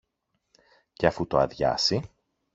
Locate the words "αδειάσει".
1.37-2.09